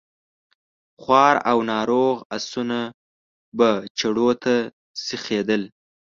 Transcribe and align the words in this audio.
خوار 1.01 1.35
او 1.49 1.57
ناروغ 1.71 2.15
آسونه 2.35 2.81
به 3.57 3.69
چړو 3.99 4.29
ته 4.43 4.55
سيخېدل. 5.05 5.61